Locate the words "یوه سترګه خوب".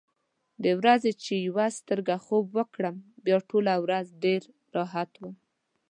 1.47-2.45